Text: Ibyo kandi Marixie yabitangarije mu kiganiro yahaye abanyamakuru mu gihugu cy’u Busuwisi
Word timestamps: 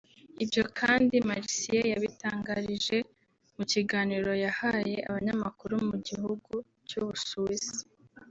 Ibyo 0.43 0.63
kandi 0.79 1.15
Marixie 1.27 1.81
yabitangarije 1.93 2.97
mu 3.55 3.63
kiganiro 3.71 4.31
yahaye 4.45 4.95
abanyamakuru 5.09 5.73
mu 5.89 5.97
gihugu 6.07 6.51
cy’u 6.87 7.03
Busuwisi 7.07 7.79